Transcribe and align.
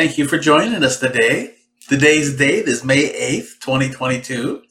Thank 0.00 0.16
you 0.16 0.26
for 0.26 0.38
joining 0.38 0.82
us 0.82 0.98
today. 0.98 1.56
Today's 1.86 2.34
date 2.34 2.66
is 2.66 2.82
May 2.82 3.10
8th, 3.12 3.60
2022, 3.60 4.62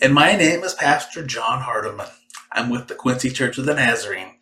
and 0.00 0.14
my 0.14 0.36
name 0.36 0.62
is 0.62 0.74
Pastor 0.74 1.26
John 1.26 1.62
Hardiman. 1.62 2.06
I'm 2.52 2.70
with 2.70 2.86
the 2.86 2.94
Quincy 2.94 3.30
Church 3.30 3.58
of 3.58 3.66
the 3.66 3.74
Nazarene. 3.74 4.36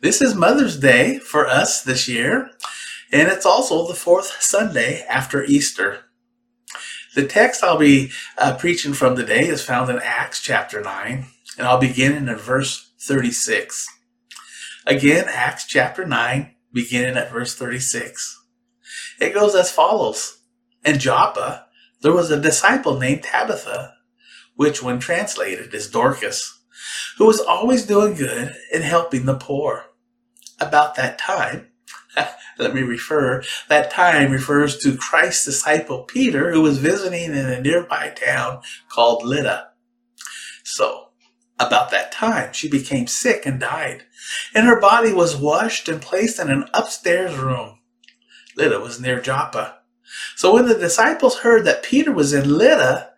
This 0.00 0.22
is 0.22 0.36
Mother's 0.36 0.78
Day 0.78 1.18
for 1.18 1.48
us 1.48 1.82
this 1.82 2.06
year, 2.06 2.48
and 3.10 3.26
it's 3.26 3.44
also 3.44 3.88
the 3.88 3.94
fourth 3.94 4.40
Sunday 4.40 5.04
after 5.08 5.42
Easter. 5.42 6.04
The 7.16 7.26
text 7.26 7.64
I'll 7.64 7.76
be 7.76 8.12
uh, 8.38 8.54
preaching 8.56 8.94
from 8.94 9.16
today 9.16 9.48
is 9.48 9.64
found 9.64 9.90
in 9.90 9.98
Acts 10.00 10.40
chapter 10.40 10.80
9, 10.80 11.26
and 11.58 11.66
I'll 11.66 11.80
begin 11.80 12.28
in 12.28 12.36
verse 12.36 12.92
36. 13.00 13.88
Again, 14.86 15.24
Acts 15.26 15.66
chapter 15.66 16.06
9, 16.06 16.54
beginning 16.72 17.16
at 17.16 17.32
verse 17.32 17.56
36. 17.56 18.42
It 19.20 19.34
goes 19.34 19.54
as 19.54 19.70
follows. 19.70 20.38
In 20.84 20.98
Joppa, 20.98 21.66
there 22.02 22.12
was 22.12 22.30
a 22.30 22.40
disciple 22.40 22.98
named 22.98 23.22
Tabitha, 23.22 23.94
which 24.56 24.82
when 24.82 24.98
translated 24.98 25.74
is 25.74 25.90
Dorcas, 25.90 26.60
who 27.16 27.26
was 27.26 27.40
always 27.40 27.86
doing 27.86 28.14
good 28.14 28.54
and 28.72 28.84
helping 28.84 29.24
the 29.24 29.36
poor. 29.36 29.86
About 30.60 30.94
that 30.96 31.18
time, 31.18 31.68
let 32.58 32.74
me 32.74 32.82
refer, 32.82 33.42
that 33.68 33.90
time 33.90 34.30
refers 34.30 34.78
to 34.78 34.96
Christ's 34.96 35.46
disciple 35.46 36.04
Peter, 36.04 36.52
who 36.52 36.60
was 36.60 36.78
visiting 36.78 37.34
in 37.34 37.46
a 37.46 37.60
nearby 37.60 38.10
town 38.10 38.60
called 38.88 39.24
Lydda. 39.24 39.68
So, 40.64 41.08
about 41.58 41.90
that 41.90 42.12
time, 42.12 42.52
she 42.52 42.68
became 42.68 43.06
sick 43.06 43.46
and 43.46 43.60
died, 43.60 44.04
and 44.54 44.66
her 44.66 44.80
body 44.80 45.12
was 45.12 45.36
washed 45.36 45.88
and 45.88 46.02
placed 46.02 46.38
in 46.38 46.50
an 46.50 46.64
upstairs 46.74 47.36
room. 47.36 47.78
Lydda 48.56 48.80
was 48.80 49.00
near 49.00 49.20
Joppa. 49.20 49.78
So 50.36 50.54
when 50.54 50.66
the 50.66 50.74
disciples 50.78 51.38
heard 51.38 51.64
that 51.64 51.82
Peter 51.82 52.12
was 52.12 52.32
in 52.32 52.56
Lydda, 52.58 53.10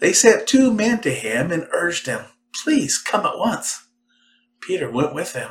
they 0.00 0.12
sent 0.12 0.46
two 0.46 0.72
men 0.72 1.00
to 1.02 1.10
him 1.10 1.50
and 1.50 1.68
urged 1.72 2.06
him, 2.06 2.22
Please 2.62 2.98
come 2.98 3.24
at 3.26 3.38
once. 3.38 3.86
Peter 4.60 4.90
went 4.90 5.14
with 5.14 5.32
them. 5.32 5.50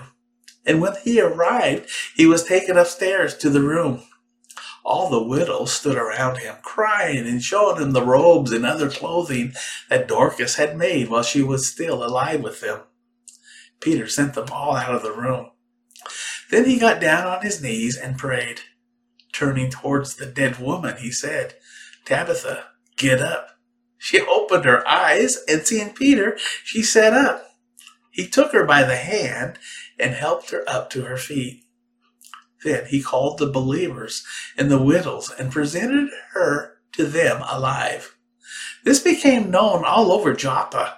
And 0.66 0.82
when 0.82 0.94
he 1.04 1.20
arrived, 1.22 1.90
he 2.16 2.26
was 2.26 2.44
taken 2.44 2.78
upstairs 2.78 3.36
to 3.38 3.50
the 3.50 3.62
room. 3.62 4.04
All 4.86 5.10
the 5.10 5.24
widows 5.24 5.72
stood 5.72 5.98
around 5.98 6.38
him, 6.38 6.56
crying 6.62 7.26
and 7.28 7.42
showing 7.42 7.82
him 7.82 7.92
the 7.92 8.06
robes 8.06 8.52
and 8.52 8.66
other 8.66 8.90
clothing 8.90 9.54
that 9.90 10.08
Dorcas 10.08 10.56
had 10.56 10.78
made 10.78 11.10
while 11.10 11.24
she 11.24 11.42
was 11.42 11.70
still 11.70 12.04
alive 12.04 12.42
with 12.42 12.62
them. 12.62 12.82
Peter 13.80 14.08
sent 14.08 14.34
them 14.34 14.48
all 14.52 14.76
out 14.76 14.94
of 14.96 15.04
the 15.04 15.12
room. 15.12 15.52
Then 16.50 16.66
he 16.66 16.80
got 16.80 17.02
down 17.02 17.26
on 17.26 17.42
his 17.42 17.62
knees 17.62 17.98
and 17.98 18.18
prayed. 18.18 18.62
Turning 19.34 19.72
towards 19.72 20.16
the 20.16 20.28
dead 20.28 20.60
woman, 20.60 20.98
he 20.98 21.12
said, 21.12 21.56
Tabitha, 22.06 22.66
get 22.98 23.20
up. 23.20 23.58
She 23.98 24.22
opened 24.28 24.66
her 24.66 24.88
eyes, 24.88 25.40
and 25.48 25.66
seeing 25.66 25.94
Peter, 25.94 26.38
she 26.64 26.84
sat 26.84 27.14
up. 27.14 27.44
He 28.12 28.28
took 28.28 28.52
her 28.54 28.64
by 28.64 28.84
the 28.84 28.96
hand 28.96 29.58
and 30.00 30.14
helped 30.14 30.52
her 30.52 30.64
up 30.68 30.92
to 30.92 31.04
her 31.06 31.18
feet. 31.18 31.64
Then 32.64 32.86
he 32.86 33.02
called 33.02 33.40
the 33.40 33.48
believers 33.50 34.24
and 34.56 34.70
the 34.70 34.82
widows 34.82 35.32
and 35.38 35.52
presented 35.52 36.10
her 36.34 36.76
to 36.94 37.06
them 37.06 37.42
alive. 37.50 38.16
This 38.84 39.00
became 39.00 39.50
known 39.50 39.84
all 39.84 40.12
over 40.12 40.34
Joppa, 40.34 40.98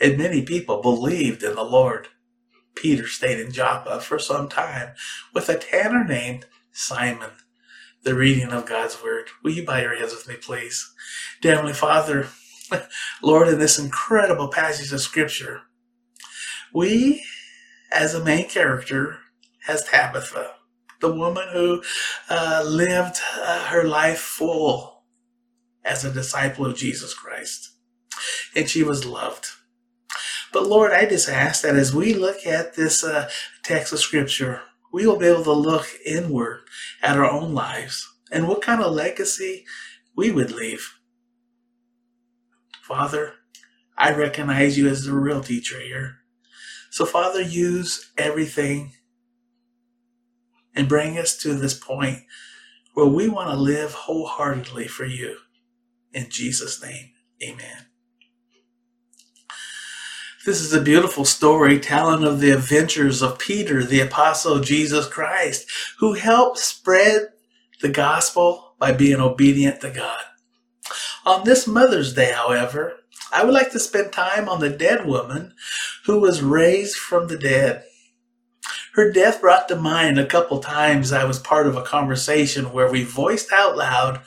and 0.00 0.16
many 0.16 0.42
people 0.42 0.80
believed 0.80 1.42
in 1.42 1.54
the 1.54 1.64
Lord. 1.64 2.08
Peter 2.74 3.06
stayed 3.06 3.38
in 3.38 3.52
Joppa 3.52 4.00
for 4.00 4.18
some 4.18 4.48
time 4.48 4.94
with 5.34 5.48
a 5.48 5.58
tanner 5.58 6.04
named 6.04 6.46
Simon 6.72 7.30
the 8.04 8.14
reading 8.14 8.52
of 8.52 8.66
God's 8.66 9.02
Word. 9.02 9.28
Will 9.42 9.52
you 9.52 9.64
bow 9.64 9.78
your 9.78 9.96
heads 9.96 10.12
with 10.12 10.28
me, 10.28 10.36
please? 10.36 10.92
Dear 11.40 11.52
Heavenly 11.52 11.72
Father, 11.72 12.28
Lord, 13.22 13.48
in 13.48 13.58
this 13.58 13.78
incredible 13.78 14.48
passage 14.48 14.92
of 14.92 15.00
Scripture, 15.00 15.62
we, 16.72 17.24
as 17.90 18.14
a 18.14 18.22
main 18.22 18.48
character, 18.48 19.18
has 19.66 19.84
Tabitha, 19.84 20.50
the 21.00 21.14
woman 21.14 21.48
who 21.52 21.82
uh, 22.28 22.62
lived 22.66 23.20
uh, 23.40 23.66
her 23.66 23.84
life 23.84 24.18
full 24.18 25.04
as 25.82 26.04
a 26.04 26.12
disciple 26.12 26.66
of 26.66 26.76
Jesus 26.76 27.14
Christ. 27.14 27.70
And 28.54 28.68
she 28.68 28.82
was 28.82 29.06
loved. 29.06 29.46
But 30.52 30.66
Lord, 30.66 30.92
I 30.92 31.06
just 31.06 31.28
ask 31.28 31.62
that 31.62 31.74
as 31.74 31.94
we 31.94 32.12
look 32.12 32.46
at 32.46 32.76
this 32.76 33.02
uh, 33.02 33.30
text 33.62 33.92
of 33.94 33.98
Scripture, 33.98 34.60
we 34.94 35.08
will 35.08 35.16
be 35.16 35.26
able 35.26 35.42
to 35.42 35.52
look 35.52 35.88
inward 36.06 36.60
at 37.02 37.18
our 37.18 37.28
own 37.28 37.52
lives 37.52 38.08
and 38.30 38.46
what 38.46 38.62
kind 38.62 38.80
of 38.80 38.94
legacy 38.94 39.64
we 40.16 40.30
would 40.30 40.52
leave. 40.52 40.94
Father, 42.80 43.32
I 43.98 44.14
recognize 44.14 44.78
you 44.78 44.86
as 44.86 45.02
the 45.02 45.12
real 45.12 45.40
teacher 45.40 45.80
here. 45.80 46.18
So, 46.92 47.04
Father, 47.04 47.42
use 47.42 48.12
everything 48.16 48.92
and 50.76 50.88
bring 50.88 51.18
us 51.18 51.36
to 51.38 51.54
this 51.54 51.74
point 51.74 52.20
where 52.92 53.06
we 53.06 53.28
want 53.28 53.50
to 53.50 53.56
live 53.56 53.94
wholeheartedly 53.94 54.86
for 54.86 55.06
you. 55.06 55.38
In 56.12 56.30
Jesus' 56.30 56.80
name, 56.80 57.10
amen. 57.42 57.86
This 60.44 60.60
is 60.60 60.74
a 60.74 60.80
beautiful 60.82 61.24
story 61.24 61.80
telling 61.80 62.22
of 62.22 62.38
the 62.38 62.50
adventures 62.50 63.22
of 63.22 63.38
Peter, 63.38 63.82
the 63.82 64.00
apostle 64.00 64.56
of 64.56 64.66
Jesus 64.66 65.06
Christ, 65.06 65.66
who 66.00 66.12
helped 66.12 66.58
spread 66.58 67.28
the 67.80 67.88
gospel 67.88 68.74
by 68.78 68.92
being 68.92 69.20
obedient 69.20 69.80
to 69.80 69.88
God. 69.88 70.20
On 71.24 71.44
this 71.44 71.66
Mother's 71.66 72.12
Day, 72.12 72.32
however, 72.32 72.92
I 73.32 73.42
would 73.42 73.54
like 73.54 73.72
to 73.72 73.78
spend 73.78 74.12
time 74.12 74.46
on 74.46 74.60
the 74.60 74.68
dead 74.68 75.06
woman 75.06 75.54
who 76.04 76.20
was 76.20 76.42
raised 76.42 76.96
from 76.98 77.28
the 77.28 77.38
dead. 77.38 77.84
Her 78.92 79.10
death 79.10 79.40
brought 79.40 79.66
to 79.68 79.76
mind 79.76 80.18
a 80.18 80.26
couple 80.26 80.58
times 80.58 81.10
I 81.10 81.24
was 81.24 81.38
part 81.38 81.66
of 81.66 81.76
a 81.76 81.82
conversation 81.82 82.70
where 82.70 82.90
we 82.90 83.02
voiced 83.02 83.50
out 83.50 83.78
loud 83.78 84.20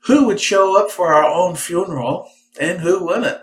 who 0.00 0.26
would 0.26 0.40
show 0.40 0.78
up 0.78 0.90
for 0.90 1.14
our 1.14 1.24
own 1.24 1.56
funeral 1.56 2.28
and 2.60 2.80
who 2.80 3.02
wouldn't. 3.02 3.40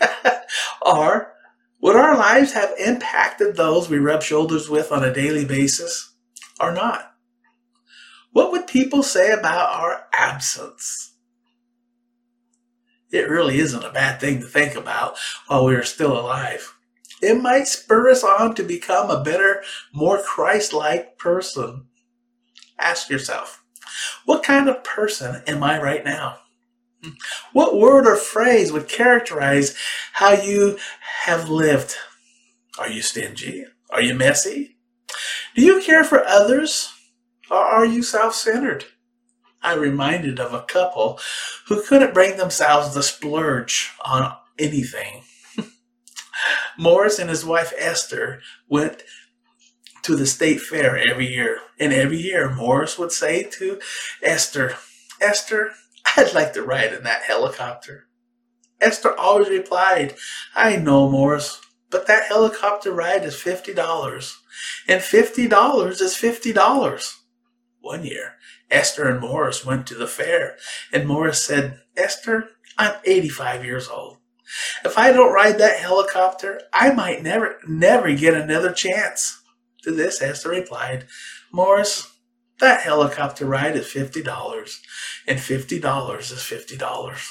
or 0.82 1.32
would 1.80 1.96
our 1.96 2.16
lives 2.16 2.52
have 2.52 2.72
impacted 2.78 3.56
those 3.56 3.88
we 3.88 3.98
rub 3.98 4.22
shoulders 4.22 4.68
with 4.68 4.90
on 4.90 5.04
a 5.04 5.12
daily 5.12 5.44
basis 5.44 6.14
or 6.60 6.72
not? 6.72 7.12
What 8.32 8.52
would 8.52 8.66
people 8.66 9.02
say 9.02 9.32
about 9.32 9.70
our 9.70 10.06
absence? 10.12 11.14
It 13.10 13.28
really 13.30 13.58
isn't 13.58 13.84
a 13.84 13.92
bad 13.92 14.20
thing 14.20 14.40
to 14.40 14.46
think 14.46 14.74
about 14.74 15.16
while 15.46 15.64
we 15.64 15.74
are 15.74 15.82
still 15.82 16.18
alive. 16.18 16.74
It 17.22 17.40
might 17.40 17.66
spur 17.66 18.10
us 18.10 18.22
on 18.22 18.54
to 18.56 18.62
become 18.62 19.10
a 19.10 19.22
better, 19.22 19.62
more 19.94 20.20
Christ 20.20 20.72
like 20.72 21.16
person. 21.18 21.86
Ask 22.78 23.08
yourself, 23.08 23.62
what 24.26 24.42
kind 24.42 24.68
of 24.68 24.84
person 24.84 25.42
am 25.46 25.62
I 25.62 25.80
right 25.80 26.04
now? 26.04 26.38
What 27.52 27.76
word 27.76 28.06
or 28.06 28.16
phrase 28.16 28.72
would 28.72 28.88
characterize 28.88 29.76
how 30.14 30.32
you 30.32 30.78
have 31.24 31.48
lived? 31.48 31.94
Are 32.78 32.90
you 32.90 33.02
stingy? 33.02 33.64
Are 33.90 34.02
you 34.02 34.14
messy? 34.14 34.76
Do 35.54 35.62
you 35.62 35.80
care 35.80 36.04
for 36.04 36.24
others? 36.24 36.92
Or 37.50 37.58
are 37.58 37.86
you 37.86 38.02
self 38.02 38.34
centered? 38.34 38.84
I'm 39.62 39.80
reminded 39.80 40.38
of 40.38 40.52
a 40.52 40.62
couple 40.62 41.18
who 41.68 41.82
couldn't 41.82 42.14
bring 42.14 42.36
themselves 42.36 42.94
to 42.94 43.02
splurge 43.02 43.92
on 44.04 44.32
anything. 44.58 45.22
Morris 46.78 47.18
and 47.18 47.30
his 47.30 47.44
wife 47.44 47.72
Esther 47.78 48.40
went 48.68 49.02
to 50.02 50.14
the 50.14 50.26
state 50.26 50.60
fair 50.60 51.02
every 51.10 51.26
year. 51.26 51.58
And 51.80 51.92
every 51.92 52.18
year, 52.18 52.54
Morris 52.54 52.96
would 52.98 53.10
say 53.10 53.42
to 53.42 53.80
Esther, 54.22 54.76
Esther, 55.20 55.72
I'd 56.16 56.34
like 56.34 56.52
to 56.54 56.62
ride 56.62 56.92
in 56.92 57.04
that 57.04 57.22
helicopter. 57.22 58.08
Esther 58.80 59.18
always 59.18 59.48
replied, 59.48 60.14
I 60.54 60.76
know, 60.76 61.08
Morris, 61.10 61.60
but 61.90 62.06
that 62.06 62.26
helicopter 62.26 62.92
ride 62.92 63.24
is 63.24 63.34
$50. 63.34 64.34
And 64.88 65.00
$50 65.00 66.00
is 66.00 66.14
$50. 66.14 67.14
One 67.80 68.04
year, 68.04 68.34
Esther 68.70 69.08
and 69.08 69.20
Morris 69.20 69.64
went 69.64 69.86
to 69.86 69.94
the 69.94 70.08
fair, 70.08 70.56
and 70.92 71.06
Morris 71.06 71.42
said, 71.42 71.80
Esther, 71.96 72.48
I'm 72.76 72.94
85 73.04 73.64
years 73.64 73.88
old. 73.88 74.18
If 74.84 74.98
I 74.98 75.12
don't 75.12 75.32
ride 75.32 75.58
that 75.58 75.78
helicopter, 75.78 76.60
I 76.72 76.92
might 76.92 77.22
never, 77.22 77.58
never 77.66 78.14
get 78.14 78.34
another 78.34 78.72
chance. 78.72 79.40
To 79.82 79.92
this, 79.92 80.20
Esther 80.20 80.50
replied, 80.50 81.06
Morris, 81.52 82.10
that 82.58 82.80
helicopter 82.80 83.44
ride 83.44 83.76
is 83.76 83.86
$50, 83.86 84.78
and 85.26 85.38
$50 85.38 86.20
is 86.20 86.32
$50. 86.32 87.28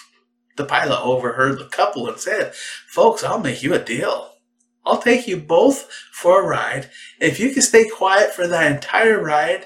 The 0.58 0.66
pilot 0.66 1.02
overheard 1.02 1.60
the 1.60 1.66
couple 1.66 2.08
and 2.08 2.20
said, 2.20 2.54
Folks, 2.88 3.24
I'll 3.24 3.40
make 3.40 3.64
you 3.64 3.74
a 3.74 3.80
deal. 3.80 4.32
I'll 4.86 5.02
take 5.02 5.28
you 5.28 5.38
both 5.38 5.92
for 6.14 6.42
a 6.42 6.48
ride. 6.48 6.90
If 7.20 7.40
you 7.40 7.52
can 7.52 7.64
stay 7.64 7.90
quiet 7.90 8.34
for 8.34 8.48
that 8.48 8.72
entire 8.72 9.22
ride 9.22 9.66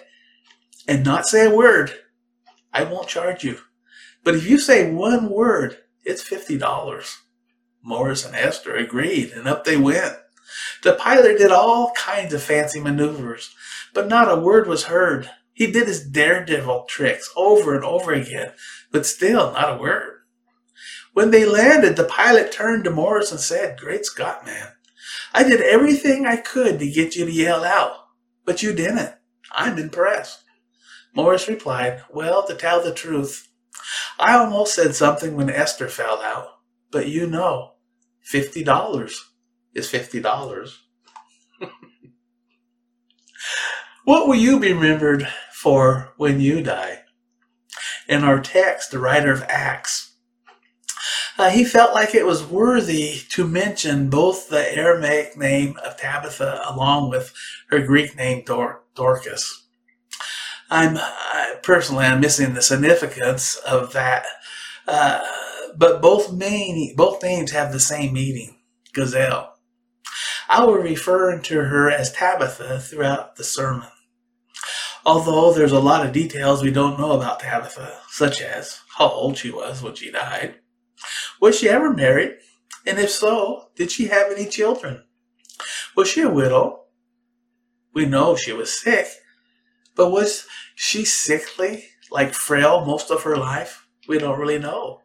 and 0.87 1.03
not 1.03 1.27
say 1.27 1.45
a 1.45 1.55
word, 1.55 1.93
I 2.73 2.83
won't 2.83 3.09
charge 3.09 3.43
you. 3.43 3.59
But 4.23 4.35
if 4.35 4.47
you 4.47 4.57
say 4.59 4.91
one 4.91 5.29
word, 5.29 5.77
it's 6.03 6.27
$50. 6.27 7.17
Morris 7.83 8.25
and 8.25 8.35
Esther 8.35 8.75
agreed, 8.75 9.31
and 9.31 9.47
up 9.47 9.65
they 9.65 9.77
went. 9.77 10.15
The 10.83 10.93
pilot 10.93 11.37
did 11.37 11.51
all 11.51 11.91
kinds 11.91 12.33
of 12.33 12.41
fancy 12.41 12.79
maneuvers, 12.79 13.53
but 13.93 14.07
not 14.07 14.31
a 14.31 14.39
word 14.39 14.67
was 14.67 14.85
heard. 14.85 15.29
He 15.59 15.69
did 15.69 15.89
his 15.89 16.01
daredevil 16.01 16.85
tricks 16.87 17.29
over 17.35 17.75
and 17.75 17.83
over 17.83 18.13
again, 18.13 18.53
but 18.93 19.05
still 19.05 19.51
not 19.51 19.77
a 19.77 19.77
word. 19.77 20.19
When 21.11 21.31
they 21.31 21.43
landed, 21.43 21.97
the 21.97 22.05
pilot 22.05 22.53
turned 22.53 22.85
to 22.85 22.91
Morris 22.91 23.29
and 23.29 23.41
said, 23.41 23.77
Great 23.77 24.05
Scott, 24.05 24.45
man. 24.45 24.69
I 25.33 25.43
did 25.43 25.59
everything 25.59 26.25
I 26.25 26.37
could 26.37 26.79
to 26.79 26.89
get 26.89 27.17
you 27.17 27.25
to 27.25 27.31
yell 27.31 27.65
out, 27.65 27.91
but 28.45 28.63
you 28.63 28.71
didn't. 28.71 29.13
I'm 29.51 29.77
impressed. 29.77 30.45
Morris 31.13 31.49
replied, 31.49 32.03
Well, 32.09 32.47
to 32.47 32.55
tell 32.55 32.81
the 32.81 32.93
truth, 32.93 33.49
I 34.17 34.37
almost 34.37 34.73
said 34.73 34.95
something 34.95 35.35
when 35.35 35.49
Esther 35.49 35.89
fell 35.89 36.21
out, 36.21 36.47
but 36.89 37.09
you 37.09 37.27
know, 37.27 37.73
$50 38.31 39.19
is 39.73 39.91
$50. 39.91 40.73
what 44.05 44.25
will 44.25 44.35
you 44.35 44.57
be 44.57 44.71
remembered 44.71 45.27
for 45.61 46.13
when 46.15 46.39
you 46.39 46.63
die? 46.63 47.01
In 48.07 48.23
our 48.23 48.39
text, 48.39 48.91
the 48.91 48.99
writer 48.99 49.31
of 49.31 49.43
Acts, 49.49 50.13
uh, 51.37 51.49
he 51.49 51.65
felt 51.65 51.93
like 51.93 52.15
it 52.15 52.25
was 52.25 52.43
worthy 52.43 53.19
to 53.29 53.47
mention 53.47 54.09
both 54.09 54.49
the 54.49 54.73
Aramaic 54.75 55.37
name 55.37 55.77
of 55.85 55.97
Tabitha 55.97 56.61
along 56.65 57.09
with 57.09 57.33
her 57.69 57.81
Greek 57.81 58.15
name 58.15 58.43
Dor- 58.45 58.83
Dorcas. 58.95 59.67
I'm 60.69 60.97
personally 61.61 62.05
I'm 62.05 62.21
missing 62.21 62.53
the 62.53 62.61
significance 62.61 63.55
of 63.57 63.93
that, 63.93 64.25
uh, 64.87 65.19
but 65.75 66.01
both 66.01 66.31
main 66.31 66.95
both 66.95 67.23
names 67.23 67.51
have 67.51 67.71
the 67.73 67.79
same 67.79 68.13
meaning, 68.13 68.55
gazelle. 68.93 69.55
I 70.47 70.63
will 70.63 70.75
refer 70.75 71.37
to 71.39 71.63
her 71.63 71.91
as 71.91 72.11
Tabitha 72.13 72.79
throughout 72.79 73.35
the 73.35 73.43
sermon. 73.43 73.87
Although 75.05 75.53
there's 75.53 75.71
a 75.71 75.79
lot 75.79 76.05
of 76.05 76.11
details 76.11 76.61
we 76.61 76.71
don't 76.71 76.99
know 76.99 77.13
about 77.13 77.39
Tabitha, 77.39 77.99
such 78.09 78.41
as 78.41 78.81
how 78.97 79.09
old 79.09 79.37
she 79.37 79.49
was 79.49 79.81
when 79.81 79.95
she 79.95 80.11
died, 80.11 80.55
was 81.39 81.57
she 81.57 81.69
ever 81.69 81.93
married, 81.93 82.35
and 82.85 82.99
if 82.99 83.09
so, 83.09 83.69
did 83.75 83.91
she 83.91 84.07
have 84.07 84.31
any 84.31 84.45
children? 84.45 85.03
Was 85.95 86.09
she 86.09 86.21
a 86.21 86.29
widow? 86.29 86.83
We 87.93 88.05
know 88.05 88.35
she 88.35 88.53
was 88.53 88.79
sick, 88.79 89.07
but 89.95 90.11
was 90.11 90.45
she 90.75 91.05
sickly, 91.05 91.85
like 92.11 92.33
frail 92.33 92.85
most 92.85 93.09
of 93.09 93.23
her 93.23 93.37
life? 93.37 93.87
We 94.07 94.17
don't 94.17 94.39
really 94.39 94.59
know. 94.59 95.01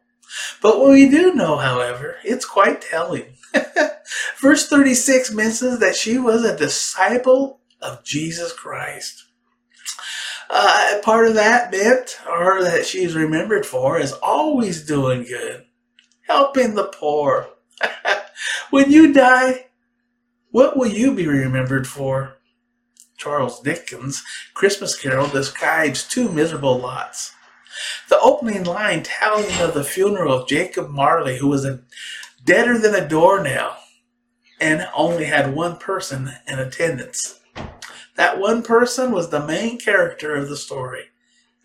But 0.61 0.79
what 0.79 0.91
we 0.91 1.09
do 1.09 1.33
know, 1.33 1.57
however, 1.57 2.17
it's 2.23 2.45
quite 2.45 2.81
telling. 2.81 3.35
Verse 4.41 4.67
36 4.67 5.31
mentions 5.31 5.79
that 5.79 5.95
she 5.95 6.17
was 6.17 6.43
a 6.43 6.57
disciple 6.57 7.61
of 7.81 8.03
Jesus 8.03 8.51
Christ. 8.51 9.25
Uh, 10.49 10.99
part 11.03 11.27
of 11.27 11.33
that 11.33 11.71
meant, 11.71 12.17
or 12.29 12.63
that 12.63 12.85
she's 12.85 13.15
remembered 13.15 13.65
for, 13.65 13.99
is 13.99 14.13
always 14.13 14.85
doing 14.85 15.23
good, 15.23 15.65
helping 16.27 16.75
the 16.75 16.85
poor. 16.85 17.49
when 18.69 18.91
you 18.91 19.13
die, 19.13 19.67
what 20.51 20.77
will 20.77 20.87
you 20.87 21.13
be 21.13 21.27
remembered 21.27 21.87
for? 21.87 22.37
Charles 23.17 23.59
Dickens' 23.61 24.23
Christmas 24.53 24.97
Carol 24.97 25.27
describes 25.27 26.07
two 26.07 26.29
miserable 26.29 26.77
lots. 26.77 27.33
The 28.09 28.19
opening 28.19 28.63
line 28.63 29.03
telling 29.03 29.51
of 29.59 29.73
the 29.73 29.83
funeral 29.83 30.33
of 30.33 30.47
Jacob 30.47 30.89
Marley, 30.89 31.37
who 31.37 31.47
was 31.47 31.65
a 31.65 31.81
deader 32.43 32.77
than 32.77 32.93
a 32.93 33.07
doornail 33.07 33.75
and 34.59 34.87
only 34.95 35.25
had 35.25 35.55
one 35.55 35.77
person 35.77 36.31
in 36.47 36.59
attendance. 36.59 37.39
That 38.15 38.39
one 38.39 38.63
person 38.63 39.11
was 39.11 39.29
the 39.29 39.45
main 39.45 39.77
character 39.77 40.35
of 40.35 40.49
the 40.49 40.55
story, 40.57 41.05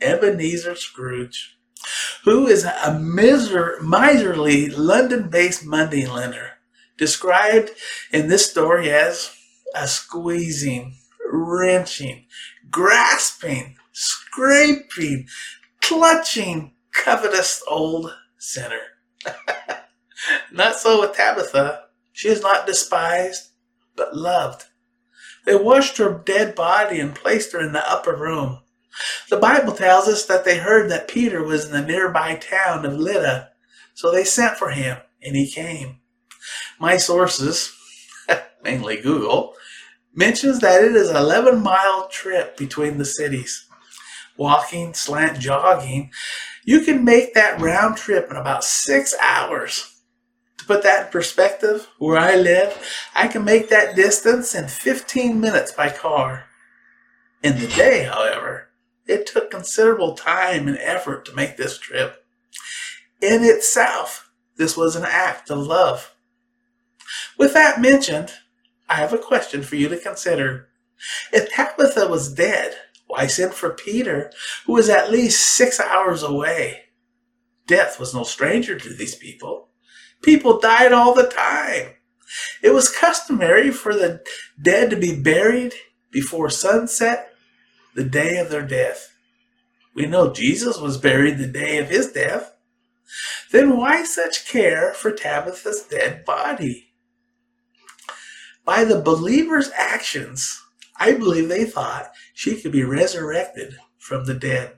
Ebenezer 0.00 0.74
Scrooge, 0.74 1.56
who 2.24 2.46
is 2.46 2.64
a 2.64 2.98
miser- 3.00 3.78
miserly 3.80 4.68
London 4.68 5.28
based 5.28 5.64
money 5.64 6.06
lender, 6.06 6.52
described 6.98 7.70
in 8.12 8.28
this 8.28 8.50
story 8.50 8.90
as 8.90 9.32
a 9.74 9.86
squeezing, 9.86 10.96
wrenching, 11.30 12.26
grasping, 12.70 13.76
scraping, 13.92 15.26
clutching, 15.80 16.72
covetous 16.92 17.62
old 17.68 18.12
sinner. 18.38 18.80
not 20.52 20.76
so 20.76 21.00
with 21.00 21.14
Tabitha. 21.16 21.84
She 22.12 22.28
is 22.28 22.42
not 22.42 22.66
despised, 22.66 23.50
but 23.96 24.16
loved. 24.16 24.64
They 25.46 25.56
washed 25.56 25.98
her 25.98 26.22
dead 26.24 26.54
body 26.54 27.00
and 27.00 27.14
placed 27.14 27.52
her 27.52 27.60
in 27.60 27.72
the 27.72 27.90
upper 27.90 28.14
room. 28.14 28.60
The 29.28 29.36
Bible 29.38 29.72
tells 29.72 30.08
us 30.08 30.26
that 30.26 30.44
they 30.44 30.58
heard 30.58 30.90
that 30.90 31.08
Peter 31.08 31.42
was 31.42 31.66
in 31.66 31.72
the 31.72 31.86
nearby 31.86 32.34
town 32.34 32.84
of 32.84 32.94
Lydda, 32.94 33.50
so 33.94 34.10
they 34.10 34.24
sent 34.24 34.56
for 34.56 34.70
him, 34.70 34.98
and 35.22 35.36
he 35.36 35.50
came. 35.50 36.00
My 36.78 36.96
sources, 36.96 37.72
mainly 38.62 39.00
Google, 39.00 39.54
mentions 40.14 40.60
that 40.60 40.82
it 40.82 40.96
is 40.96 41.08
an 41.08 41.16
11 41.16 41.62
mile 41.62 42.08
trip 42.08 42.56
between 42.56 42.98
the 42.98 43.04
cities. 43.04 43.66
Walking, 44.36 44.94
slant 44.94 45.38
jogging, 45.38 46.10
you 46.64 46.80
can 46.80 47.04
make 47.04 47.34
that 47.34 47.60
round 47.60 47.96
trip 47.96 48.30
in 48.30 48.36
about 48.36 48.64
six 48.64 49.14
hours. 49.20 49.99
Put 50.70 50.84
that 50.84 51.06
in 51.06 51.10
perspective, 51.10 51.88
where 51.98 52.16
I 52.16 52.36
live, 52.36 52.80
I 53.12 53.26
can 53.26 53.44
make 53.44 53.70
that 53.70 53.96
distance 53.96 54.54
in 54.54 54.68
15 54.68 55.40
minutes 55.40 55.72
by 55.72 55.90
car. 55.90 56.44
In 57.42 57.58
the 57.58 57.66
day, 57.66 58.04
however, 58.04 58.68
it 59.04 59.26
took 59.26 59.50
considerable 59.50 60.14
time 60.14 60.68
and 60.68 60.78
effort 60.78 61.24
to 61.24 61.34
make 61.34 61.56
this 61.56 61.76
trip. 61.76 62.24
In 63.20 63.42
itself, 63.42 64.30
this 64.58 64.76
was 64.76 64.94
an 64.94 65.02
act 65.04 65.50
of 65.50 65.58
love. 65.58 66.14
With 67.36 67.52
that 67.54 67.80
mentioned, 67.80 68.30
I 68.88 68.94
have 68.94 69.12
a 69.12 69.18
question 69.18 69.64
for 69.64 69.74
you 69.74 69.88
to 69.88 69.98
consider. 69.98 70.68
If 71.32 71.50
Tabitha 71.50 72.06
was 72.06 72.32
dead, 72.32 72.76
why 73.08 73.26
send 73.26 73.54
for 73.54 73.70
Peter, 73.70 74.30
who 74.66 74.74
was 74.74 74.88
at 74.88 75.10
least 75.10 75.44
six 75.48 75.80
hours 75.80 76.22
away? 76.22 76.82
Death 77.66 77.98
was 77.98 78.14
no 78.14 78.22
stranger 78.22 78.78
to 78.78 78.94
these 78.94 79.16
people. 79.16 79.69
People 80.22 80.60
died 80.60 80.92
all 80.92 81.14
the 81.14 81.28
time. 81.28 81.94
It 82.62 82.70
was 82.70 82.94
customary 82.94 83.70
for 83.70 83.94
the 83.94 84.22
dead 84.60 84.90
to 84.90 84.96
be 84.96 85.20
buried 85.20 85.74
before 86.12 86.50
sunset, 86.50 87.32
the 87.94 88.04
day 88.04 88.36
of 88.38 88.50
their 88.50 88.66
death. 88.66 89.12
We 89.94 90.06
know 90.06 90.32
Jesus 90.32 90.78
was 90.78 90.98
buried 90.98 91.38
the 91.38 91.46
day 91.46 91.78
of 91.78 91.88
his 91.88 92.12
death. 92.12 92.54
Then 93.50 93.76
why 93.76 94.04
such 94.04 94.48
care 94.48 94.92
for 94.94 95.10
Tabitha's 95.10 95.82
dead 95.82 96.24
body? 96.24 96.92
By 98.64 98.84
the 98.84 99.00
believer's 99.00 99.70
actions, 99.76 100.62
I 100.98 101.12
believe 101.12 101.48
they 101.48 101.64
thought 101.64 102.12
she 102.34 102.60
could 102.60 102.70
be 102.70 102.84
resurrected 102.84 103.76
from 103.98 104.26
the 104.26 104.34
dead. 104.34 104.76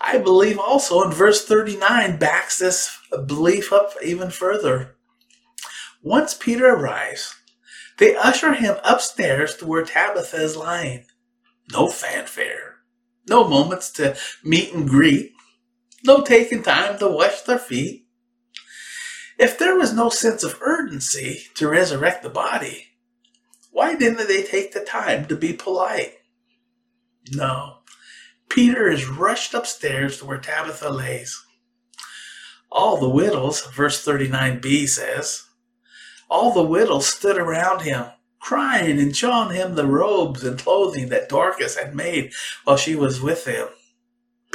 I 0.00 0.18
believe 0.18 0.58
also 0.58 1.02
in 1.02 1.10
verse 1.10 1.46
39 1.46 2.18
backs 2.18 2.58
this 2.58 2.95
belief 3.26 3.72
up 3.72 3.92
even 4.04 4.30
further. 4.30 4.96
Once 6.02 6.34
Peter 6.34 6.66
arrives, 6.66 7.34
they 7.98 8.14
usher 8.14 8.54
him 8.54 8.76
upstairs 8.84 9.56
to 9.56 9.66
where 9.66 9.84
Tabitha 9.84 10.36
is 10.36 10.56
lying. 10.56 11.04
No 11.72 11.88
fanfare, 11.88 12.76
no 13.28 13.48
moments 13.48 13.90
to 13.92 14.16
meet 14.44 14.72
and 14.72 14.88
greet, 14.88 15.32
no 16.04 16.22
taking 16.22 16.62
time 16.62 16.98
to 16.98 17.08
wash 17.08 17.40
their 17.42 17.58
feet. 17.58 18.06
If 19.38 19.58
there 19.58 19.76
was 19.76 19.92
no 19.92 20.08
sense 20.08 20.44
of 20.44 20.60
urgency 20.62 21.42
to 21.54 21.68
resurrect 21.68 22.22
the 22.22 22.30
body, 22.30 22.86
why 23.70 23.94
didn't 23.94 24.28
they 24.28 24.42
take 24.42 24.72
the 24.72 24.80
time 24.80 25.26
to 25.26 25.36
be 25.36 25.52
polite? 25.52 26.14
No. 27.32 27.78
Peter 28.48 28.88
is 28.88 29.08
rushed 29.08 29.52
upstairs 29.52 30.18
to 30.18 30.24
where 30.24 30.38
Tabitha 30.38 30.88
lays. 30.88 31.45
All 32.70 32.98
the 32.98 33.08
widows, 33.08 33.66
verse 33.66 34.04
39b 34.04 34.88
says, 34.88 35.46
all 36.28 36.52
the 36.52 36.62
widows 36.62 37.06
stood 37.06 37.38
around 37.38 37.82
him, 37.82 38.06
crying 38.40 38.98
and 38.98 39.16
showing 39.16 39.54
him 39.54 39.74
the 39.74 39.86
robes 39.86 40.42
and 40.42 40.58
clothing 40.58 41.08
that 41.10 41.28
Dorcas 41.28 41.76
had 41.76 41.94
made 41.94 42.32
while 42.64 42.76
she 42.76 42.96
was 42.96 43.20
with 43.20 43.46
him. 43.46 43.68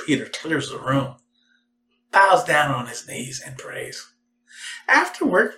Peter 0.06 0.26
clears 0.26 0.70
the 0.70 0.80
room, 0.80 1.16
bows 2.12 2.44
down 2.44 2.72
on 2.72 2.88
his 2.88 3.08
knees, 3.08 3.42
and 3.46 3.58
prays. 3.58 4.12
Afterward, 4.88 5.54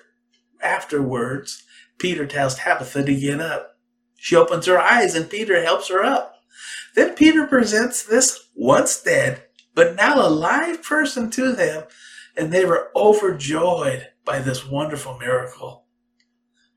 afterwards, 0.62 1.64
Peter 1.98 2.28
tells 2.28 2.56
Tabitha 2.56 3.04
to 3.04 3.16
get 3.16 3.40
up. 3.42 3.78
She 4.16 4.36
opens 4.36 4.68
her 4.68 4.80
eyes 4.80 5.16
and 5.16 5.30
Peter 5.30 5.62
helps 5.64 5.90
her 5.90 6.04
up. 6.04 6.36
Then 6.96 7.16
Peter 7.16 7.48
presents 7.48 8.04
this 8.04 8.48
once 8.56 9.02
dead, 9.02 9.44
but 9.74 9.96
now 9.96 10.16
alive 10.16 10.84
person 10.84 11.32
to 11.32 11.52
them, 11.52 11.84
and 12.36 12.52
they 12.52 12.66
were 12.66 12.92
overjoyed 12.96 14.08
by 14.26 14.40
this 14.40 14.68
wonderful 14.68 15.18
miracle. 15.18 15.86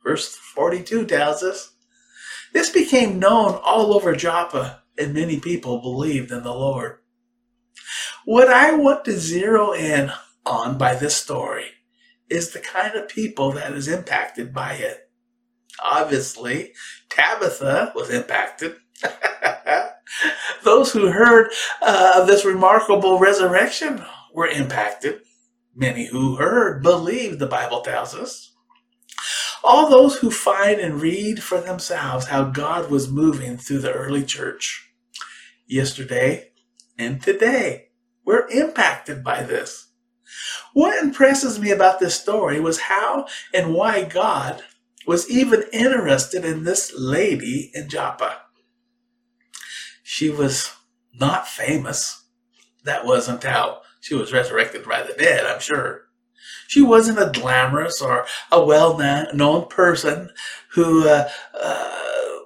Verse 0.03 0.35
42 0.35 1.07
tells 1.07 1.43
us 1.43 1.73
this 2.53 2.71
became 2.71 3.19
known 3.19 3.61
all 3.65 3.93
over 3.95 4.15
Joppa, 4.15 4.83
and 4.99 5.13
many 5.13 5.41
people 5.41 5.81
believed 5.81 6.31
in 6.31 6.43
the 6.43 6.55
Lord. 6.55 6.99
What 8.25 8.49
I 8.49 8.75
want 8.75 9.05
to 9.05 9.19
zero 9.19 9.73
in 9.73 10.11
on 10.45 10.79
by 10.79 10.95
this 10.95 11.17
story 11.17 11.67
is 12.29 12.53
the 12.53 12.61
kind 12.61 12.95
of 12.95 13.09
people 13.09 13.53
that 13.53 13.73
is 13.73 13.89
impacted 13.89 14.53
by 14.55 14.75
it. 14.75 15.11
Obviously, 15.83 16.73
Tabitha 17.11 17.93
was 17.95 18.11
impacted. 18.11 18.77
Those 20.65 20.93
who 20.93 21.09
heard 21.09 21.51
uh, 21.83 22.15
of 22.17 22.27
this 22.27 22.45
remarkable 22.45 23.19
resurrection 23.19 24.03
were 24.35 24.47
impacted. 24.47 25.21
Many 25.79 26.07
who 26.07 26.37
heard 26.37 26.83
believed, 26.83 27.39
the 27.39 27.47
Bible 27.47 27.83
tells 27.83 28.15
us. 28.15 28.53
All 29.63 29.91
those 29.91 30.17
who 30.17 30.31
find 30.31 30.81
and 30.81 31.03
read 31.03 31.43
for 31.43 31.61
themselves 31.61 32.27
how 32.27 32.45
God 32.45 32.91
was 32.91 33.11
moving 33.11 33.59
through 33.59 33.81
the 33.81 33.93
early 33.93 34.25
church 34.25 34.91
yesterday 35.67 36.53
and 36.99 37.21
today 37.21 37.89
were 38.25 38.49
impacted 38.51 39.23
by 39.23 39.43
this. 39.43 39.89
What 40.73 41.03
impresses 41.03 41.61
me 41.61 41.71
about 41.71 42.01
this 42.01 42.19
story 42.19 42.59
was 42.59 42.81
how 42.81 43.27
and 43.53 43.75
why 43.75 44.05
God 44.05 44.63
was 45.07 45.31
even 45.31 45.65
interested 45.75 46.45
in 46.45 46.65
this 46.65 46.93
lady 46.97 47.71
in 47.75 47.91
Joppa. 47.91 48.39
She 50.03 50.31
was 50.31 50.73
not 51.15 51.47
famous. 51.47 52.25
That 52.85 53.05
wasn't 53.05 53.45
how 53.45 53.83
she 54.07 54.15
was 54.15 54.33
resurrected 54.33 54.85
by 54.85 55.03
the 55.03 55.15
dead, 55.15 55.45
I'm 55.45 55.59
sure. 55.59 56.03
She 56.69 56.81
wasn't 56.81 57.19
a 57.19 57.33
glamorous 57.37 58.01
or 58.01 58.25
a 58.53 58.65
well-known 58.65 59.67
person 59.67 60.31
who 60.75 61.09
uh, 61.09 61.29
uh, 61.61 62.39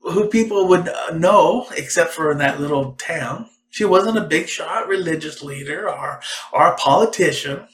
who 0.00 0.26
people 0.28 0.66
would 0.68 0.90
know, 1.12 1.66
except 1.76 2.14
for 2.14 2.32
in 2.32 2.38
that 2.38 2.60
little 2.60 2.92
town. 2.92 3.50
She 3.68 3.84
wasn't 3.84 4.16
a 4.16 4.22
big 4.24 4.48
shot 4.48 4.88
religious 4.88 5.42
leader 5.42 5.86
or 5.86 6.22
or 6.50 6.68
a 6.68 6.76
politician. 6.76 7.68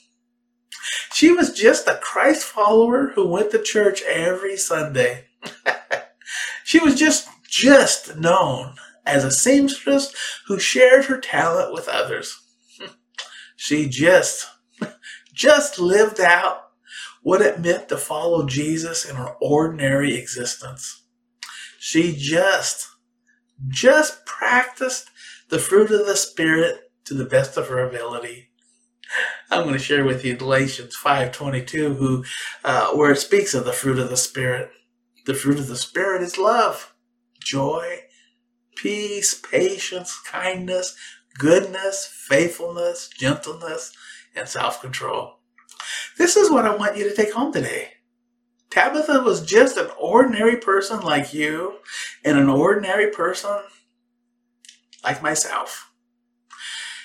She 1.12 1.30
was 1.30 1.52
just 1.52 1.86
a 1.86 2.00
Christ 2.02 2.42
follower 2.42 3.12
who 3.14 3.28
went 3.28 3.52
to 3.52 3.62
church 3.62 4.02
every 4.02 4.56
Sunday. 4.56 5.26
she 6.64 6.80
was 6.80 6.98
just 6.98 7.28
just 7.48 8.16
known 8.16 8.74
as 9.06 9.22
a 9.22 9.30
seamstress 9.30 10.12
who 10.48 10.58
shared 10.58 11.04
her 11.04 11.20
talent 11.20 11.72
with 11.72 11.86
others. 11.86 12.36
She 13.62 13.88
just, 13.88 14.48
just 15.32 15.78
lived 15.78 16.20
out 16.20 16.62
what 17.22 17.40
it 17.40 17.60
meant 17.60 17.88
to 17.90 17.96
follow 17.96 18.44
Jesus 18.44 19.08
in 19.08 19.14
her 19.14 19.36
ordinary 19.40 20.16
existence. 20.16 21.04
She 21.78 22.12
just, 22.18 22.88
just 23.68 24.26
practiced 24.26 25.10
the 25.48 25.60
fruit 25.60 25.92
of 25.92 26.06
the 26.06 26.16
Spirit 26.16 26.90
to 27.04 27.14
the 27.14 27.24
best 27.24 27.56
of 27.56 27.68
her 27.68 27.86
ability. 27.86 28.50
I'm 29.48 29.62
going 29.62 29.74
to 29.74 29.78
share 29.78 30.04
with 30.04 30.24
you 30.24 30.34
Galatians 30.34 30.96
5:22, 31.00 31.94
who, 31.94 32.24
uh, 32.64 32.88
where 32.96 33.12
it 33.12 33.20
speaks 33.20 33.54
of 33.54 33.64
the 33.64 33.72
fruit 33.72 34.00
of 34.00 34.10
the 34.10 34.16
Spirit. 34.16 34.72
The 35.26 35.34
fruit 35.34 35.60
of 35.60 35.68
the 35.68 35.76
Spirit 35.76 36.22
is 36.22 36.36
love, 36.36 36.96
joy, 37.38 38.00
peace, 38.74 39.34
patience, 39.34 40.18
kindness, 40.26 40.96
goodness, 41.38 42.06
faithfulness, 42.28 43.08
gentleness, 43.08 43.92
and 44.34 44.48
self 44.48 44.80
control. 44.80 45.34
This 46.18 46.36
is 46.36 46.50
what 46.50 46.66
I 46.66 46.76
want 46.76 46.96
you 46.96 47.08
to 47.08 47.14
take 47.14 47.32
home 47.32 47.52
today. 47.52 47.88
Tabitha 48.70 49.20
was 49.20 49.44
just 49.44 49.76
an 49.76 49.88
ordinary 50.00 50.56
person 50.56 51.00
like 51.00 51.34
you 51.34 51.78
and 52.24 52.38
an 52.38 52.48
ordinary 52.48 53.10
person 53.10 53.58
like 55.04 55.22
myself. 55.22 55.90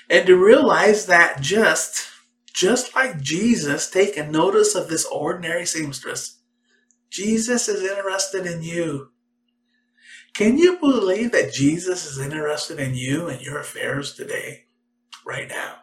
And 0.09 0.25
to 0.27 0.37
realize 0.37 1.07
that 1.07 1.41
just, 1.41 2.07
just 2.53 2.95
like 2.95 3.19
Jesus 3.19 3.89
taking 3.89 4.31
notice 4.31 4.75
of 4.75 4.87
this 4.87 5.05
ordinary 5.05 5.65
seamstress, 5.65 6.39
Jesus 7.09 7.67
is 7.67 7.83
interested 7.83 8.45
in 8.45 8.61
you. 8.61 9.09
Can 10.37 10.59
you 10.59 10.77
believe 10.77 11.31
that 11.31 11.51
Jesus 11.51 12.05
is 12.05 12.19
interested 12.19 12.79
in 12.79 12.93
you 12.93 13.27
and 13.27 13.41
your 13.41 13.57
affairs 13.57 14.13
today, 14.13 14.65
right 15.25 15.49
now? 15.49 15.77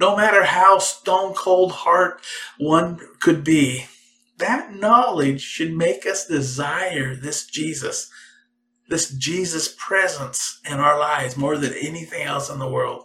No 0.00 0.16
matter 0.16 0.42
how 0.42 0.78
stone 0.78 1.34
cold 1.34 1.70
heart 1.70 2.20
one 2.58 2.98
could 3.20 3.44
be, 3.44 3.86
that 4.38 4.74
knowledge 4.74 5.40
should 5.40 5.72
make 5.72 6.04
us 6.04 6.26
desire 6.26 7.14
this 7.14 7.46
Jesus, 7.46 8.10
this 8.88 9.10
Jesus 9.10 9.72
presence 9.78 10.58
in 10.68 10.80
our 10.80 10.98
lives 10.98 11.36
more 11.36 11.56
than 11.56 11.74
anything 11.74 12.22
else 12.22 12.50
in 12.50 12.58
the 12.58 12.68
world. 12.68 13.04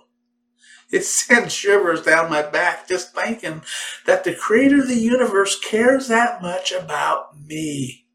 It 0.92 1.04
sends 1.06 1.54
shivers 1.54 2.02
down 2.02 2.32
my 2.32 2.42
back 2.42 2.88
just 2.88 3.14
thinking 3.14 3.62
that 4.08 4.24
the 4.24 4.34
creator 4.34 4.80
of 4.80 4.88
the 4.88 4.96
universe 4.96 5.60
cares 5.60 6.08
that 6.08 6.42
much 6.42 6.72
about 6.72 7.40
me, 7.40 8.08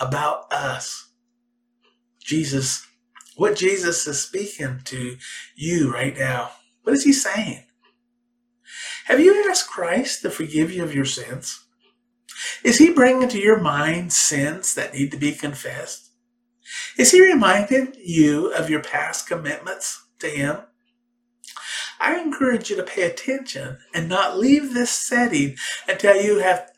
about 0.00 0.52
us. 0.52 1.12
Jesus, 2.24 2.86
what 3.36 3.56
Jesus 3.56 4.06
is 4.06 4.20
speaking 4.20 4.80
to 4.84 5.16
you 5.54 5.92
right 5.92 6.16
now. 6.16 6.50
What 6.82 6.94
is 6.94 7.04
he 7.04 7.12
saying? 7.12 7.64
Have 9.06 9.20
you 9.20 9.48
asked 9.48 9.68
Christ 9.68 10.22
to 10.22 10.30
forgive 10.30 10.72
you 10.72 10.82
of 10.82 10.94
your 10.94 11.04
sins? 11.04 11.64
Is 12.64 12.78
he 12.78 12.90
bringing 12.90 13.28
to 13.28 13.38
your 13.38 13.60
mind 13.60 14.12
sins 14.12 14.74
that 14.74 14.94
need 14.94 15.10
to 15.10 15.18
be 15.18 15.32
confessed? 15.32 16.10
Is 16.96 17.12
he 17.12 17.20
reminding 17.20 17.94
you 18.02 18.52
of 18.54 18.70
your 18.70 18.82
past 18.82 19.26
commitments 19.26 20.02
to 20.20 20.28
him? 20.28 20.58
I 22.00 22.18
encourage 22.18 22.70
you 22.70 22.76
to 22.76 22.82
pay 22.82 23.02
attention 23.02 23.78
and 23.94 24.08
not 24.08 24.38
leave 24.38 24.72
this 24.74 24.90
setting 24.90 25.56
until 25.86 26.20
you 26.20 26.38
have 26.38 26.70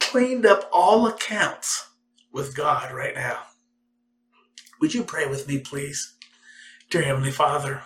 cleaned 0.00 0.46
up 0.46 0.68
all 0.72 1.06
accounts 1.06 1.88
with 2.32 2.56
God 2.56 2.92
right 2.92 3.14
now. 3.14 3.38
Would 4.84 4.92
you 4.92 5.02
pray 5.02 5.26
with 5.26 5.48
me, 5.48 5.60
please? 5.60 6.12
Dear 6.90 7.04
Heavenly 7.04 7.30
Father, 7.30 7.84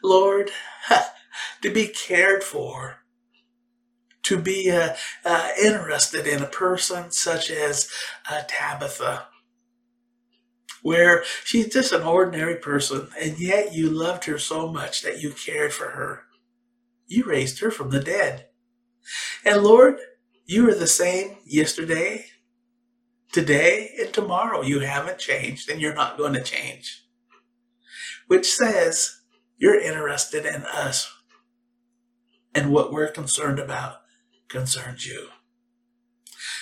Lord, 0.00 0.52
to 1.60 1.72
be 1.72 1.88
cared 1.88 2.44
for, 2.44 2.98
to 4.22 4.38
be 4.38 4.70
uh, 4.70 4.94
uh, 5.24 5.48
interested 5.60 6.24
in 6.24 6.40
a 6.40 6.46
person 6.46 7.10
such 7.10 7.50
as 7.50 7.90
uh, 8.30 8.42
Tabitha, 8.46 9.26
where 10.82 11.24
she's 11.42 11.72
just 11.72 11.90
an 11.90 12.02
ordinary 12.02 12.54
person, 12.54 13.08
and 13.20 13.40
yet 13.40 13.74
you 13.74 13.90
loved 13.90 14.26
her 14.26 14.38
so 14.38 14.68
much 14.68 15.02
that 15.02 15.20
you 15.20 15.32
cared 15.32 15.72
for 15.72 15.88
her. 15.88 16.22
You 17.08 17.24
raised 17.24 17.58
her 17.58 17.72
from 17.72 17.90
the 17.90 17.98
dead. 17.98 18.46
And 19.44 19.64
Lord, 19.64 19.96
you 20.46 20.70
are 20.70 20.76
the 20.76 20.86
same 20.86 21.38
yesterday, 21.44 22.26
today 23.32 23.90
and 23.98 24.12
tomorrow. 24.12 24.62
You 24.62 24.80
haven't 24.80 25.18
changed 25.18 25.68
and 25.68 25.80
you're 25.80 25.94
not 25.94 26.18
going 26.18 26.34
to 26.34 26.42
change. 26.42 27.04
Which 28.26 28.50
says 28.50 29.20
you're 29.56 29.80
interested 29.80 30.46
in 30.46 30.62
us 30.62 31.12
and 32.54 32.72
what 32.72 32.92
we're 32.92 33.10
concerned 33.10 33.58
about 33.58 33.96
concerns 34.48 35.06
you. 35.06 35.28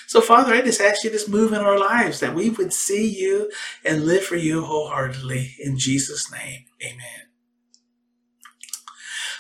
So, 0.07 0.21
Father, 0.21 0.55
I 0.55 0.61
just 0.61 0.81
ask 0.81 1.05
you 1.05 1.11
to 1.11 1.31
move 1.31 1.53
in 1.53 1.61
our 1.61 1.79
lives 1.79 2.19
that 2.19 2.35
we 2.35 2.51
would 2.51 2.73
see 2.73 3.09
you 3.09 3.51
and 3.85 4.05
live 4.05 4.25
for 4.25 4.37
you 4.37 4.65
wholeheartedly. 4.65 5.55
In 5.61 5.79
Jesus' 5.79 6.33
name, 6.33 6.65
amen. 6.85 7.29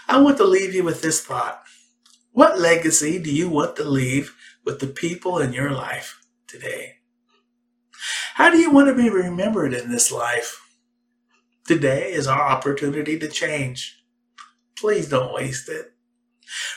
I 0.08 0.20
want 0.20 0.36
to 0.36 0.44
leave 0.44 0.74
you 0.74 0.84
with 0.84 1.02
this 1.02 1.24
thought. 1.24 1.62
What 2.32 2.60
legacy 2.60 3.18
do 3.18 3.34
you 3.34 3.48
want 3.48 3.74
to 3.76 3.84
leave 3.84 4.36
with 4.64 4.78
the 4.78 4.86
people 4.86 5.38
in 5.38 5.52
your 5.52 5.70
life 5.72 6.20
today? 6.46 6.99
How 8.40 8.48
do 8.48 8.56
you 8.56 8.70
want 8.70 8.88
to 8.88 8.94
be 8.94 9.10
remembered 9.10 9.74
in 9.74 9.90
this 9.90 10.10
life? 10.10 10.66
Today 11.66 12.10
is 12.10 12.26
our 12.26 12.40
opportunity 12.40 13.18
to 13.18 13.28
change. 13.28 14.02
Please 14.78 15.10
don't 15.10 15.34
waste 15.34 15.68
it. 15.68 15.92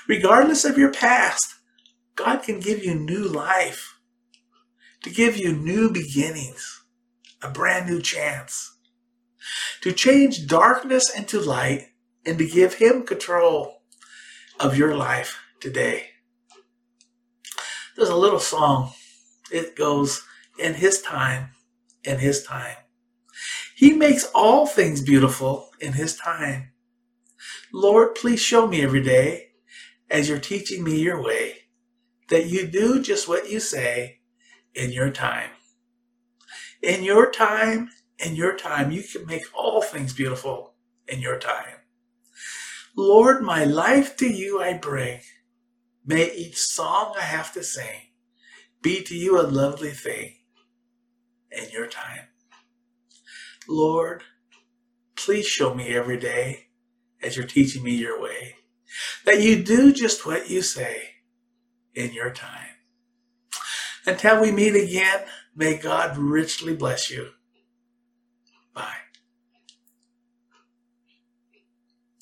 Regardless 0.06 0.66
of 0.66 0.78
your 0.78 0.92
past, 0.92 1.56
God 2.18 2.44
can 2.44 2.60
give 2.60 2.84
you 2.84 2.94
new 2.94 3.24
life, 3.24 3.98
to 5.04 5.10
give 5.10 5.38
you 5.38 5.54
new 5.54 5.90
beginnings, 5.90 6.84
a 7.42 7.50
brand 7.50 7.90
new 7.90 8.02
chance, 8.02 8.78
to 9.84 9.94
change 9.94 10.48
darkness 10.48 11.10
into 11.16 11.40
light, 11.40 11.88
and 12.26 12.38
to 12.40 12.46
give 12.46 12.74
Him 12.74 13.04
control 13.04 13.84
of 14.60 14.78
your 14.78 14.98
life 14.98 15.40
today. 15.62 16.08
There's 17.96 18.10
a 18.10 18.18
little 18.18 18.42
song. 18.42 18.92
It 19.50 19.78
goes, 19.78 20.26
In 20.60 20.74
His 20.74 21.02
time, 21.02 21.52
in 22.04 22.20
his 22.20 22.44
time. 22.44 22.78
He 23.76 23.94
makes 23.94 24.30
all 24.36 24.68
things 24.68 25.02
beautiful 25.02 25.72
in 25.80 25.94
His 25.94 26.16
time. 26.16 26.72
Lord, 27.74 28.16
please 28.16 28.40
show 28.42 28.68
me 28.68 28.82
every 28.82 29.04
day 29.04 29.50
as 30.10 30.30
you're 30.30 30.40
teaching 30.40 30.84
me 30.84 31.00
your 31.00 31.22
way 31.22 31.56
that 32.30 32.48
you 32.48 32.68
do 32.68 33.02
just 33.02 33.28
what 33.28 33.50
you 33.50 33.60
say 33.60 34.20
in 34.76 34.92
your 34.92 35.10
time. 35.12 35.50
In 36.82 37.04
your 37.04 37.32
time, 37.32 37.90
in 38.20 38.36
your 38.36 38.56
time, 38.56 38.92
you 38.92 39.04
can 39.04 39.26
make 39.26 39.44
all 39.56 39.82
things 39.82 40.14
beautiful 40.14 40.76
in 41.08 41.20
your 41.20 41.40
time. 41.40 41.80
Lord, 42.96 43.42
my 43.44 43.64
life 43.64 44.18
to 44.18 44.28
you 44.28 44.62
I 44.62 44.74
bring. 44.74 45.22
May 46.06 46.32
each 46.34 46.58
song 46.58 47.16
I 47.18 47.22
have 47.24 47.54
to 47.54 47.64
sing 47.64 48.02
be 48.82 49.04
to 49.04 49.16
you 49.16 49.40
a 49.40 49.44
lovely 49.44 49.92
thing 49.92 50.36
in 51.56 51.70
your 51.72 51.88
time. 51.88 52.28
Lord, 53.68 54.24
please 55.16 55.46
show 55.46 55.74
me 55.74 55.96
every 55.96 56.18
day 56.18 56.68
as 57.22 57.38
you're 57.38 57.48
teaching 57.48 57.84
me 57.84 57.96
your 57.96 58.22
way 58.22 58.56
that 59.26 59.42
you 59.42 59.64
do 59.64 59.92
just 59.92 60.26
what 60.26 60.50
you 60.50 60.62
say 60.62 61.02
in 61.96 62.14
your 62.14 62.32
time. 62.32 62.70
Until 64.06 64.42
we 64.42 64.52
meet 64.52 64.76
again, 64.76 65.22
may 65.56 65.78
God 65.78 66.18
richly 66.18 66.76
bless 66.76 67.10
you. 67.10 67.30